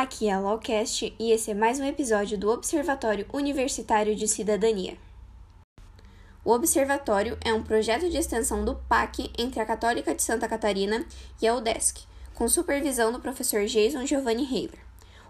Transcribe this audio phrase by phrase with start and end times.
[0.00, 4.96] Aqui é a Lawcast e esse é mais um episódio do Observatório Universitário de Cidadania.
[6.44, 11.04] O Observatório é um projeto de extensão do PAC entre a Católica de Santa Catarina
[11.42, 14.78] e a UDESC, com supervisão do professor Jason Giovanni Heiler.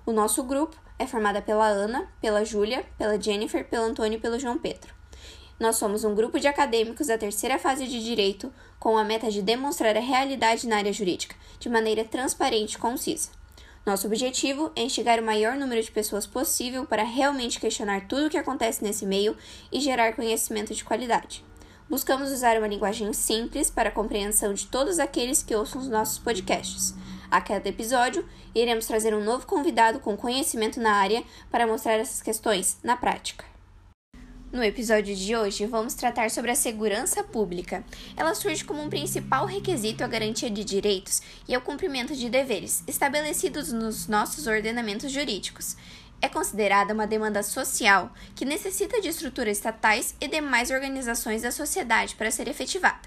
[0.04, 4.38] O nosso grupo é formado pela Ana, pela Júlia, pela Jennifer, pelo Antônio e pelo
[4.38, 4.92] João Pedro.
[5.58, 9.40] Nós somos um grupo de acadêmicos da terceira fase de Direito com a meta de
[9.40, 13.37] demonstrar a realidade na área jurídica, de maneira transparente e concisa.
[13.86, 18.30] Nosso objetivo é instigar o maior número de pessoas possível para realmente questionar tudo o
[18.30, 19.36] que acontece nesse meio
[19.72, 21.44] e gerar conhecimento de qualidade.
[21.88, 26.18] Buscamos usar uma linguagem simples para a compreensão de todos aqueles que ouçam os nossos
[26.18, 26.94] podcasts.
[27.30, 32.20] A cada episódio, iremos trazer um novo convidado com conhecimento na área para mostrar essas
[32.20, 33.47] questões na prática.
[34.50, 37.84] No episódio de hoje, vamos tratar sobre a segurança pública.
[38.16, 42.82] Ela surge como um principal requisito à garantia de direitos e ao cumprimento de deveres
[42.86, 45.76] estabelecidos nos nossos ordenamentos jurídicos.
[46.22, 52.14] É considerada uma demanda social que necessita de estruturas estatais e demais organizações da sociedade
[52.14, 53.06] para ser efetivada.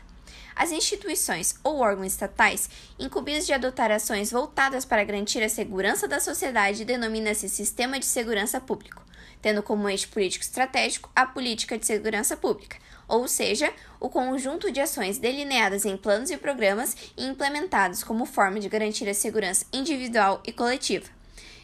[0.55, 6.19] As instituições ou órgãos estatais incumbidos de adotar ações voltadas para garantir a segurança da
[6.19, 9.01] sociedade denomina-se Sistema de Segurança Público
[9.41, 14.79] tendo como eixo político estratégico a política de segurança pública, ou seja, o conjunto de
[14.79, 20.41] ações delineadas em planos e programas e implementados como forma de garantir a segurança individual
[20.45, 21.09] e coletiva.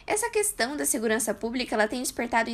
[0.05, 2.49] Essa questão da segurança pública ela tem despertado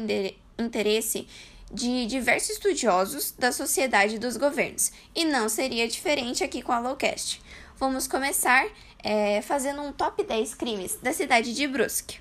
[0.58, 1.28] interesse
[1.72, 6.80] de diversos estudiosos da sociedade e dos governos, e não seria diferente aqui com a
[6.80, 7.42] Lowcast.
[7.78, 8.66] Vamos começar
[9.04, 12.20] é, fazendo um top 10 crimes da cidade de Brusque.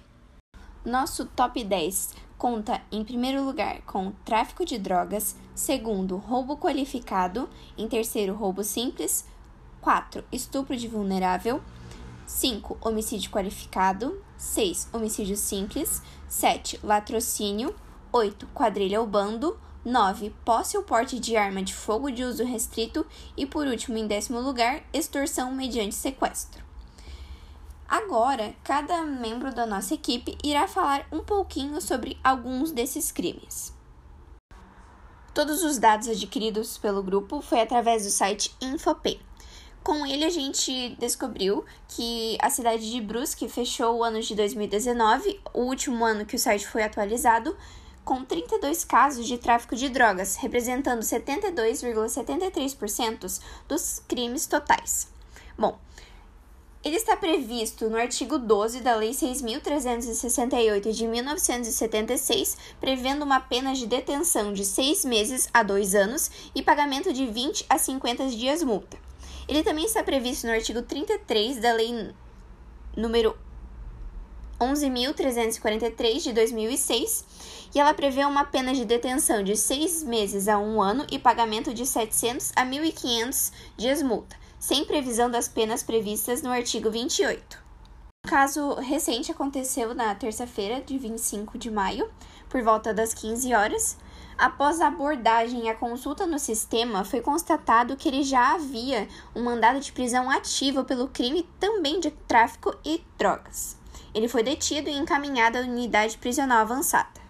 [0.84, 7.48] Nosso top 10 conta, em primeiro lugar, com tráfico de drogas, segundo, roubo qualificado,
[7.78, 9.24] em terceiro, roubo simples,
[9.80, 10.24] 4.
[10.32, 11.62] Estupro de vulnerável,
[12.26, 12.78] 5.
[12.80, 14.88] Homicídio qualificado, 6.
[14.92, 16.80] Homicídio simples, 7.
[16.82, 17.72] Latrocínio,
[18.10, 18.48] 8.
[18.48, 20.34] Quadrilha ou bando, 9.
[20.44, 24.40] Posse ou porte de arma de fogo de uso restrito e, por último, em décimo
[24.40, 26.71] lugar, extorsão mediante sequestro.
[27.92, 33.70] Agora, cada membro da nossa equipe irá falar um pouquinho sobre alguns desses crimes.
[35.34, 39.20] Todos os dados adquiridos pelo grupo foi através do site Infopay.
[39.82, 45.38] Com ele, a gente descobriu que a cidade de Brusque fechou o ano de 2019,
[45.52, 47.54] o último ano que o site foi atualizado,
[48.06, 53.38] com 32 casos de tráfico de drogas, representando 72,73%
[53.68, 55.12] dos crimes totais.
[55.58, 55.78] Bom,
[56.84, 63.86] ele está previsto no artigo 12 da Lei 6.368 de 1976, prevendo uma pena de
[63.86, 68.98] detenção de seis meses a dois anos e pagamento de 20 a 50 dias multa.
[69.46, 72.12] Ele também está previsto no artigo 33 da Lei
[72.96, 73.36] número
[74.58, 77.24] 11.343 de 2006
[77.74, 81.72] e ela prevê uma pena de detenção de seis meses a um ano e pagamento
[81.72, 87.60] de 700 a 1.500 dias multa sem previsão das penas previstas no artigo 28.
[88.24, 92.08] Um caso recente aconteceu na terça-feira, de 25 de maio,
[92.48, 93.98] por volta das 15 horas.
[94.38, 99.42] Após a abordagem e a consulta no sistema, foi constatado que ele já havia um
[99.42, 103.76] mandado de prisão ativo pelo crime também de tráfico e drogas.
[104.14, 107.20] Ele foi detido e encaminhado à unidade prisional avançada.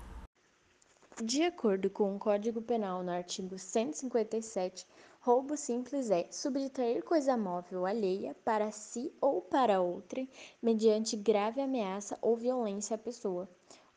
[1.22, 4.87] De acordo com o Código Penal, no artigo 157,
[5.25, 10.28] Roubo simples é subtrair coisa móvel alheia para si ou para outrem,
[10.60, 13.49] mediante grave ameaça ou violência à pessoa,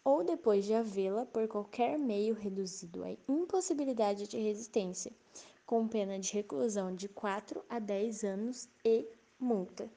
[0.03, 5.11] ou depois de havê-la por qualquer meio reduzido à impossibilidade de resistência,
[5.65, 9.07] com pena de reclusão de 4 a 10 anos e
[9.39, 9.89] multa.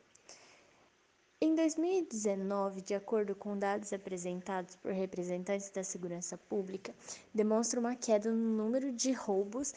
[1.40, 6.92] Em 2019, de acordo com dados apresentados por representantes da segurança pública,
[7.34, 9.72] demonstra uma queda no número de roubos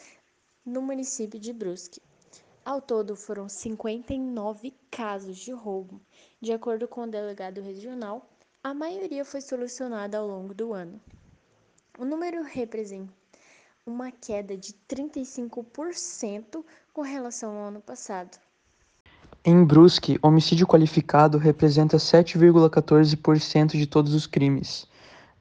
[0.64, 2.00] no município de Brusque.
[2.64, 6.00] Ao todo, foram 59 casos de roubo.
[6.40, 8.24] De acordo com o delegado regional,
[8.62, 11.00] a maioria foi solucionada ao longo do ano.
[11.98, 13.12] O número representa
[13.84, 18.38] uma queda de 35% com relação ao ano passado.
[19.44, 24.86] Em Brusque, homicídio qualificado representa 7,14% de todos os crimes.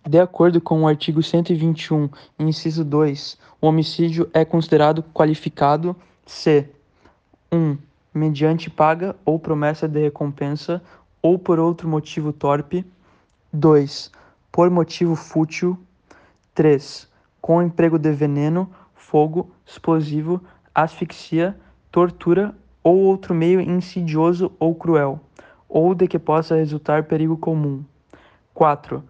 [0.08, 2.10] De acordo com o artigo 121,
[2.40, 5.96] inciso 2, o homicídio é considerado qualificado
[6.26, 6.68] se
[7.52, 7.58] 1.
[7.58, 7.78] Um,
[8.14, 10.82] mediante paga ou promessa de recompensa
[11.22, 12.86] ou por outro motivo torpe.
[13.54, 14.12] 2.
[14.52, 15.78] Por motivo fútil.
[16.56, 17.08] 3.
[17.40, 20.42] Com emprego de veneno, fogo, explosivo,
[20.74, 21.56] asfixia,
[21.92, 25.20] tortura ou outro meio insidioso ou cruel,
[25.70, 27.84] ou de que possa resultar perigo comum.
[28.54, 29.04] 4.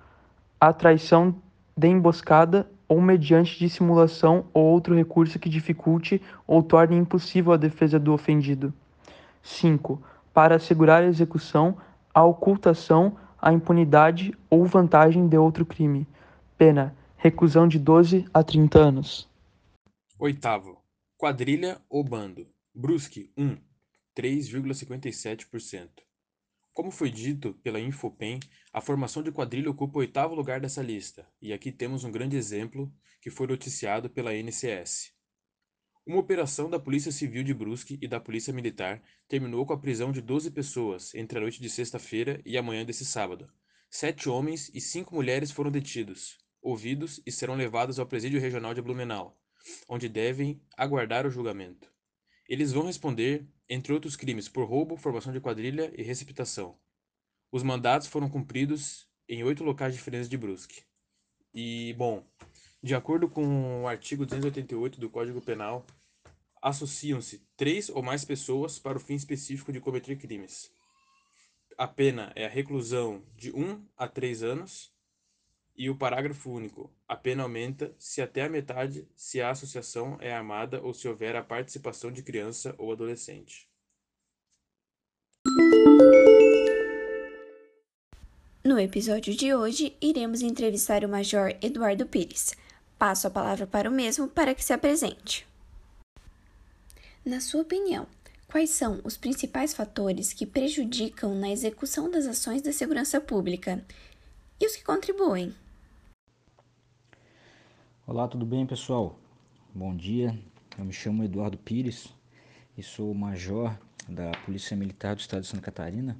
[0.63, 1.41] A traição
[1.75, 7.97] de emboscada ou mediante dissimulação ou outro recurso que dificulte ou torne impossível a defesa
[7.97, 8.71] do ofendido.
[9.41, 9.99] 5.
[10.31, 11.75] Para assegurar a execução,
[12.13, 16.07] a ocultação, a impunidade ou vantagem de outro crime.
[16.55, 19.27] Pena: reclusão de 12 a 30 anos.
[20.19, 20.79] Oitavo.
[21.17, 22.45] Quadrilha ou bando.
[22.71, 23.57] Brusque 1,
[24.15, 25.89] 3,57%.
[26.73, 28.39] Como foi dito pela Infopen,
[28.71, 32.37] a formação de quadrilha ocupa o oitavo lugar dessa lista, e aqui temos um grande
[32.37, 32.91] exemplo
[33.21, 35.13] que foi noticiado pela NCS.
[36.05, 40.13] Uma operação da Polícia Civil de Brusque e da Polícia Militar terminou com a prisão
[40.13, 43.51] de 12 pessoas entre a noite de sexta-feira e a manhã desse sábado.
[43.89, 48.81] Sete homens e cinco mulheres foram detidos, ouvidos e serão levados ao Presídio Regional de
[48.81, 49.37] Blumenau,
[49.89, 51.91] onde devem aguardar o julgamento.
[52.47, 56.77] Eles vão responder, entre outros crimes, por roubo, formação de quadrilha e receptação.
[57.49, 60.83] Os mandatos foram cumpridos em oito locais diferentes de Brusque.
[61.53, 62.21] E, bom,
[62.83, 65.85] de acordo com o artigo 288 do Código Penal,
[66.61, 70.69] associam-se três ou mais pessoas para o fim específico de cometer crimes.
[71.77, 74.93] A pena é a reclusão de um a três anos
[75.81, 76.91] e o parágrafo único.
[77.07, 81.35] A pena aumenta se até a metade se a associação é armada ou se houver
[81.35, 83.67] a participação de criança ou adolescente.
[88.63, 92.53] No episódio de hoje, iremos entrevistar o Major Eduardo Pires.
[92.99, 95.47] Passo a palavra para o mesmo para que se apresente.
[97.25, 98.05] Na sua opinião,
[98.47, 103.83] quais são os principais fatores que prejudicam na execução das ações da segurança pública
[104.59, 105.55] e os que contribuem?
[108.07, 109.17] Olá, tudo bem, pessoal?
[109.75, 110.37] Bom dia.
[110.75, 112.11] Eu me chamo Eduardo Pires
[112.75, 116.19] e sou major da Polícia Militar do Estado de Santa Catarina.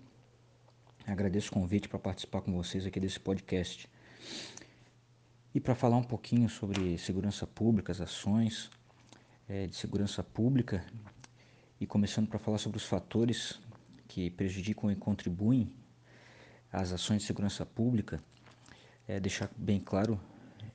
[1.08, 3.90] Agradeço o convite para participar com vocês aqui desse podcast.
[5.56, 8.70] E para falar um pouquinho sobre segurança pública, as ações
[9.50, 10.86] é, de segurança pública,
[11.80, 13.60] e começando para falar sobre os fatores
[14.08, 15.74] que prejudicam e contribuem
[16.72, 18.24] às ações de segurança pública,
[19.08, 20.22] é deixar bem claro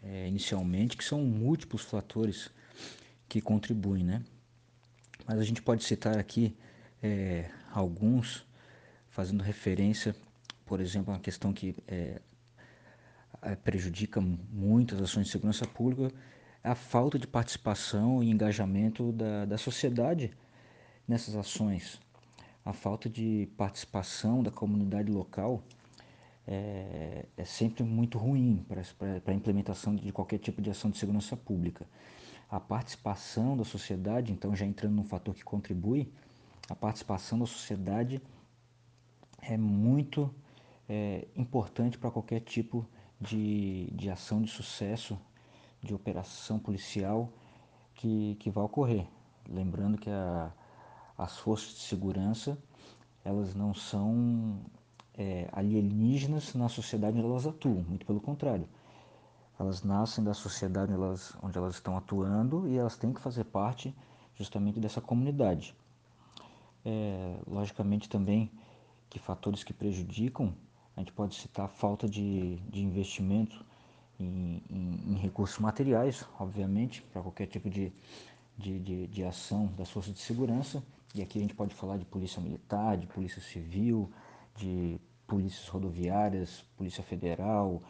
[0.09, 2.51] é, inicialmente que são múltiplos fatores
[3.29, 4.23] que contribuem, né?
[5.27, 6.57] Mas a gente pode citar aqui
[7.03, 8.47] é, alguns,
[9.09, 10.15] fazendo referência,
[10.65, 12.21] por exemplo, a questão que é,
[13.65, 16.15] prejudica muito as ações de segurança pública,
[16.63, 20.33] a falta de participação e engajamento da, da sociedade
[21.07, 22.01] nessas ações,
[22.65, 25.63] a falta de participação da comunidade local
[26.47, 31.37] é, é sempre muito ruim para a implementação de qualquer tipo de ação de segurança
[31.37, 31.87] pública.
[32.49, 36.13] A participação da sociedade, então já entrando num fator que contribui,
[36.69, 38.23] a participação da sociedade
[39.43, 40.33] é muito
[40.89, 42.87] é, importante para qualquer tipo
[43.21, 45.19] de, de ação de sucesso,
[45.83, 47.33] de operação policial
[47.95, 49.07] que, que vai ocorrer.
[49.49, 50.53] Lembrando que a,
[51.19, 52.59] as forças de segurança
[53.25, 54.61] elas não são
[55.17, 58.69] é, alienígenas na sociedade onde elas atuam, muito pelo contrário.
[59.59, 63.45] Elas nascem da sociedade onde elas, onde elas estão atuando e elas têm que fazer
[63.45, 63.95] parte
[64.35, 65.75] justamente dessa comunidade.
[66.85, 68.51] É, logicamente também
[69.09, 70.55] que fatores que prejudicam,
[70.97, 73.65] a gente pode citar a falta de, de investimento
[74.21, 77.93] em, em, em recursos materiais, obviamente, para qualquer tipo de,
[78.57, 80.83] de, de, de ação das forças de segurança.
[81.15, 84.11] E aqui a gente pode falar de polícia militar, de polícia civil,
[84.57, 87.83] de polícias rodoviárias, polícia federal,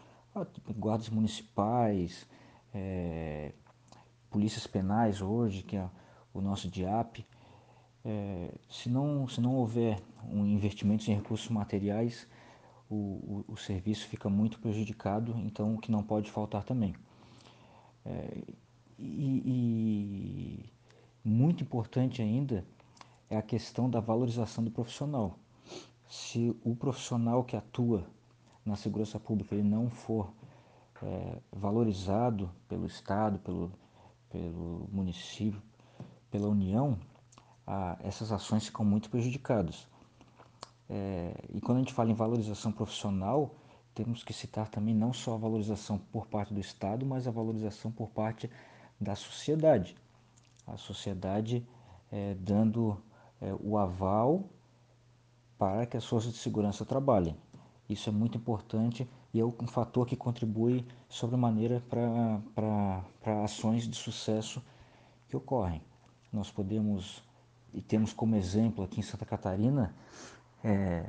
[0.76, 2.26] guardas municipais,
[2.74, 3.52] é,
[4.30, 5.88] polícias penais hoje, que é
[6.32, 7.26] o nosso DIAP.
[8.04, 12.26] É, se, não, se não houver um investimento em recursos materiais,
[12.88, 16.94] o, o, o, serviço fica muito prejudicado, então o que não pode faltar também.
[18.04, 18.42] É,
[18.98, 20.72] e, e
[21.24, 22.64] muito importante ainda
[23.28, 25.36] é a questão da valorização do profissional
[26.08, 28.06] se o profissional que atua
[28.64, 30.32] na segurança pública ele não for
[31.02, 33.70] é, valorizado pelo Estado, pelo,
[34.30, 35.62] pelo município,
[36.30, 36.98] pela União,
[37.66, 39.86] a, essas ações ficam muito prejudicadas.
[40.88, 43.54] É, e quando a gente fala em valorização profissional,
[43.94, 47.90] temos que citar também não só a valorização por parte do Estado, mas a valorização
[47.90, 48.50] por parte
[49.00, 49.96] da sociedade.
[50.66, 51.66] A sociedade
[52.10, 53.00] é, dando
[53.40, 54.44] é, o aval
[55.58, 57.36] para que as forças de segurança trabalhem.
[57.88, 64.62] Isso é muito importante e é um fator que contribui sobremaneira para ações de sucesso
[65.28, 65.82] que ocorrem.
[66.32, 67.22] Nós podemos,
[67.72, 69.94] e temos como exemplo aqui em Santa Catarina,
[70.64, 71.08] é,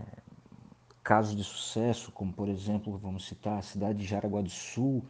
[1.04, 5.04] casos de sucesso, como por exemplo, vamos citar a cidade de Jaraguá do Sul,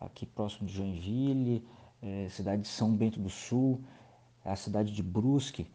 [0.00, 1.66] aqui próximo de Joinville,
[2.02, 3.80] é, cidade de São Bento do Sul,
[4.44, 5.66] a cidade de Brusque,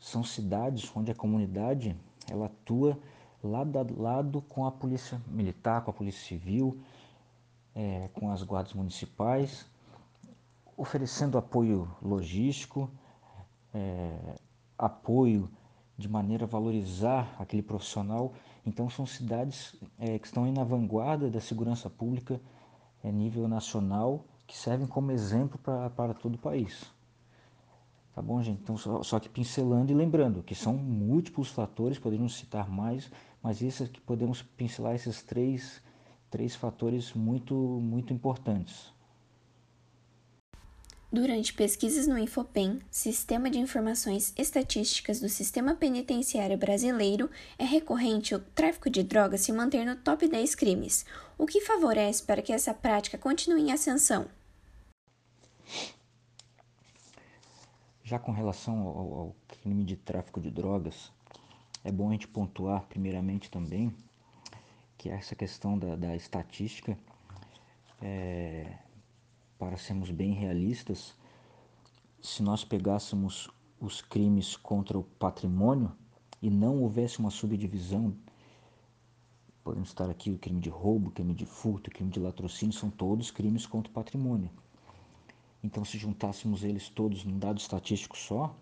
[0.00, 1.94] são cidades onde a comunidade
[2.28, 2.98] ela atua
[3.42, 6.80] lado a lado com a polícia militar, com a polícia civil,
[7.74, 9.66] é, com as guardas municipais,
[10.76, 12.90] oferecendo apoio logístico,
[13.74, 14.36] é,
[14.76, 15.48] apoio
[15.96, 18.32] de maneira a valorizar aquele profissional.
[18.64, 22.40] Então são cidades é, que estão aí na vanguarda da segurança pública
[23.04, 26.90] a é, nível nacional, que servem como exemplo para todo o país.
[28.14, 28.60] Tá bom, gente?
[28.62, 33.10] Então, só, só que pincelando e lembrando que são múltiplos fatores, poderíamos citar mais,
[33.42, 35.82] mas esses que podemos pincelar esses três,
[36.28, 38.92] três fatores muito, muito importantes.
[41.12, 48.38] Durante pesquisas no Infopem, Sistema de Informações Estatísticas do Sistema Penitenciário Brasileiro, é recorrente o
[48.38, 51.04] tráfico de drogas se manter no top 10 crimes,
[51.36, 54.28] o que favorece para que essa prática continue em ascensão.
[58.10, 61.12] Já com relação ao, ao crime de tráfico de drogas,
[61.84, 63.94] é bom a gente pontuar primeiramente também
[64.98, 66.98] que essa questão da, da estatística,
[68.02, 68.76] é,
[69.56, 71.14] para sermos bem realistas,
[72.20, 73.48] se nós pegássemos
[73.78, 75.92] os crimes contra o patrimônio
[76.42, 78.12] e não houvesse uma subdivisão,
[79.62, 83.30] podemos estar aqui o crime de roubo, crime de furto, crime de latrocínio, são todos
[83.30, 84.50] crimes contra o patrimônio.
[85.62, 88.56] Então, se juntássemos eles todos num dado estatístico só,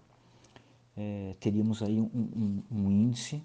[0.96, 3.42] é, teríamos aí um, um, um, índice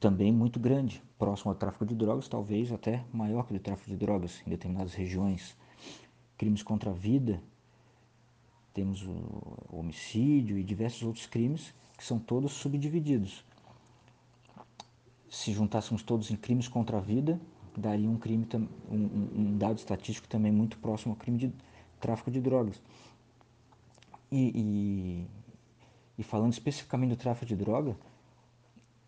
[0.00, 3.96] também muito grande, próximo ao tráfico de drogas, talvez até maior que o tráfico de
[3.96, 5.56] drogas em determinadas regiões.
[6.36, 7.40] Crimes contra a vida,
[8.72, 13.44] temos o homicídio e diversos outros crimes que são todos subdivididos.
[15.30, 17.40] Se juntássemos todos em crimes contra a vida,
[17.76, 18.46] daria um crime
[18.90, 21.52] um, um dado estatístico também muito próximo ao crime de
[22.04, 22.82] tráfico de drogas.
[24.30, 25.26] E, e,
[26.18, 27.96] e falando especificamente do tráfico de droga,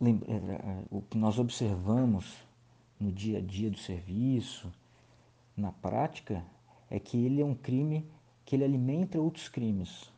[0.01, 2.39] é, é, o que nós observamos
[2.99, 4.73] no dia a dia do serviço,
[5.55, 6.43] na prática,
[6.89, 8.11] é que ele é um crime
[8.47, 10.11] que ele alimenta outros crimes.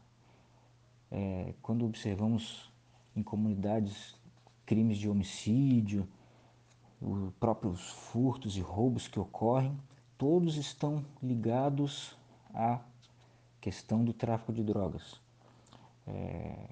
[1.10, 2.72] É, quando observamos
[3.16, 4.14] em comunidades
[4.64, 6.06] crimes de homicídio,
[7.00, 9.76] os próprios furtos e roubos que ocorrem,
[10.16, 12.17] todos estão ligados
[12.54, 12.80] à
[13.60, 15.20] questão do tráfico de drogas.
[16.06, 16.68] É,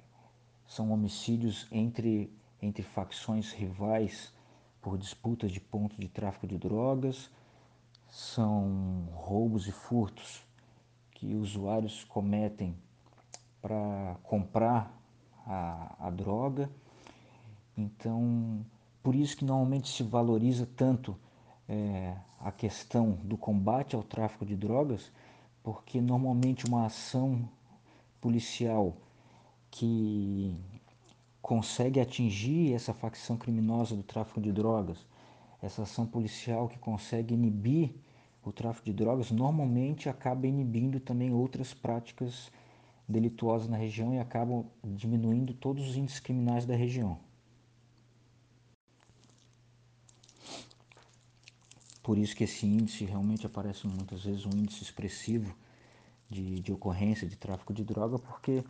[0.65, 2.31] são homicídios entre,
[2.61, 4.33] entre facções rivais
[4.81, 7.29] por disputas de ponto de tráfico de drogas,
[8.09, 10.43] são roubos e furtos
[11.11, 12.75] que usuários cometem
[13.61, 14.97] para comprar
[15.45, 16.69] a, a droga.
[17.75, 18.65] Então,
[19.03, 21.17] por isso que normalmente se valoriza tanto
[21.67, 25.11] é, a questão do combate ao tráfico de drogas,
[25.67, 27.41] porque normalmente uma ação
[28.21, 28.95] policial
[29.69, 30.55] que
[31.41, 35.05] consegue atingir essa facção criminosa do tráfico de drogas,
[35.61, 37.93] essa ação policial que consegue inibir
[38.45, 42.49] o tráfico de drogas, normalmente acaba inibindo também outras práticas
[43.05, 47.19] delituosas na região e acabam diminuindo todos os índices criminais da região.
[52.07, 55.53] Por isso que esse índice realmente aparece muitas vezes um índice expressivo
[56.29, 58.63] de, de ocorrência de tráfico de droga, porque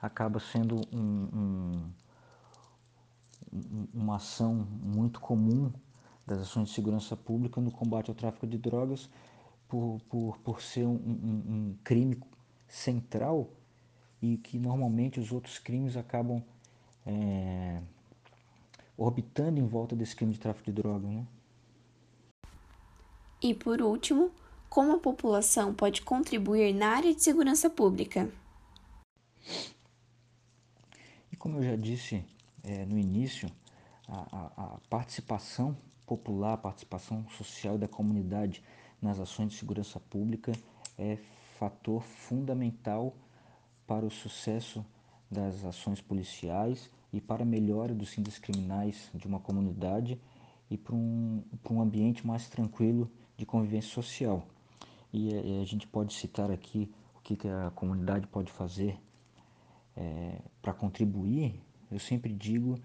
[0.00, 1.92] acaba sendo um,
[3.52, 5.70] um, uma ação muito comum
[6.26, 9.08] das ações de segurança pública no combate ao tráfico de drogas,
[9.68, 12.20] por, por, por ser um, um, crime
[12.66, 13.48] central
[14.20, 16.42] e que normalmente os outros crimes acabam
[17.06, 17.80] é,
[18.96, 21.08] orbitando em volta desse crime de tráfico de drogas.
[21.08, 21.24] Né?
[23.42, 24.30] E por último,
[24.68, 28.30] como a população pode contribuir na área de segurança pública?
[31.42, 32.24] como eu já disse
[32.62, 33.50] é, no início,
[34.06, 38.62] a, a, a, participação popular, a participação social da comunidade
[39.00, 40.52] nas ações de segurança pública
[40.96, 41.16] é
[41.58, 43.12] fator fundamental
[43.88, 44.86] para o sucesso
[45.28, 50.20] das ações policiais e para a melhora dos índices criminais de uma comunidade
[50.70, 54.46] e para um, para um ambiente mais tranquilo de convivência social.
[55.12, 58.98] E a, gente pode citar aqui o que, a comunidade pode fazer
[59.96, 61.60] é, para contribuir,
[61.90, 62.78] eu sempre digo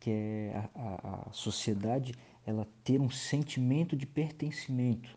[0.00, 2.14] que é a, a, a sociedade
[2.46, 5.16] ela ter um sentimento de pertencimento.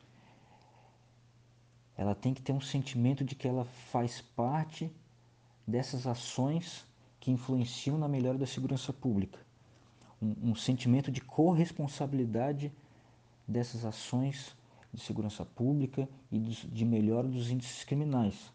[1.95, 4.91] Ela tem que ter um sentimento de que ela faz parte
[5.65, 6.85] dessas ações
[7.19, 9.39] que influenciam na melhora da segurança pública.
[10.21, 12.73] um, um sentimento de corresponsabilidade
[13.47, 14.55] dessas ações
[14.93, 18.51] de segurança pública e de melhora dos índices criminais.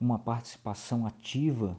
[0.00, 1.78] Uma participação ativa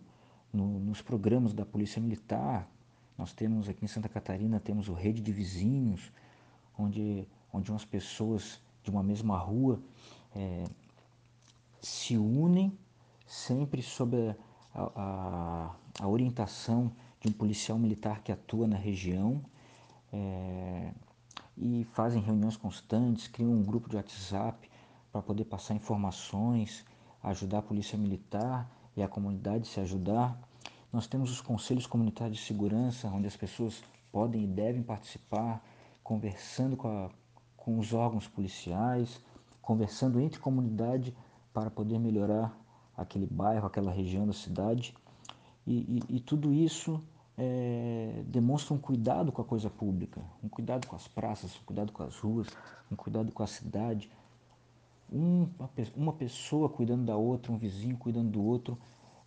[0.51, 2.69] no, nos programas da Polícia Militar.
[3.17, 6.11] Nós temos aqui em Santa Catarina, temos o Rede de Vizinhos,
[6.77, 9.81] onde, onde umas pessoas de uma mesma rua
[10.35, 10.63] é,
[11.81, 12.77] se unem
[13.25, 14.35] sempre sob
[14.73, 19.43] a, a, a, orientação de um policial militar que atua na região
[20.13, 20.91] é,
[21.57, 24.69] e fazem reuniões constantes, criam um grupo de WhatsApp
[25.11, 26.85] para poder passar informações,
[27.23, 30.39] ajudar a polícia militar e a comunidade se ajudar.
[30.93, 35.63] Nós temos os conselhos comunitários de segurança, onde as pessoas podem e devem participar,
[36.03, 37.09] conversando com, a,
[37.55, 39.19] com os órgãos policiais,
[39.61, 41.15] conversando entre comunidade
[41.53, 42.55] para poder melhorar
[42.95, 44.95] aquele bairro, aquela região da cidade.
[45.65, 47.03] E, e, e tudo isso
[47.37, 51.91] é, demonstra um cuidado com a coisa pública, um cuidado com as praças, um cuidado
[51.91, 52.47] com as ruas,
[52.91, 54.09] um cuidado com a cidade.
[55.11, 55.47] Um,
[55.95, 58.77] uma pessoa cuidando da outra, um vizinho cuidando do outro.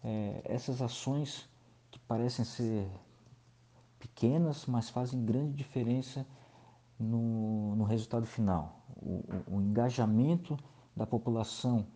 [0.02, 1.48] É, essas ações
[1.90, 2.88] que parecem ser
[3.98, 6.26] pequenas, mas fazem grande diferença
[6.98, 8.84] no, no resultado final.
[8.96, 10.58] O, o, o engajamento
[10.96, 11.86] da população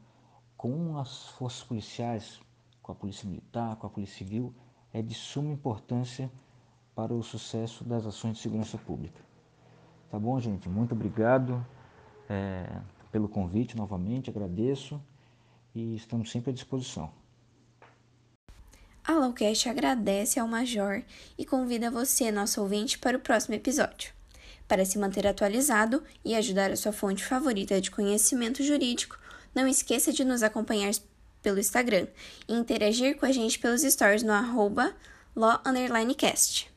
[0.56, 2.40] com as forças policiais,
[2.80, 4.54] com a polícia militar, com a polícia civil,
[4.94, 6.30] é de suma importância
[6.94, 9.20] para o sucesso das ações de segurança pública.
[10.08, 10.68] Tá bom, gente?
[10.68, 11.66] Muito obrigado
[12.30, 12.64] é,
[13.10, 15.02] pelo convite novamente, agradeço
[15.74, 17.10] e estamos sempre à disposição.
[19.02, 21.02] A Lowcast agradece ao Major
[21.36, 24.14] e convida você, nosso ouvinte, para o próximo episódio.
[24.66, 29.18] Para se manter atualizado e ajudar a sua fonte favorita de conhecimento jurídico,
[29.54, 30.90] não esqueça de nos acompanhar
[31.44, 32.08] pelo Instagram
[32.48, 34.92] e interagir com a gente pelos stories no arroba
[35.36, 36.73] law_cast.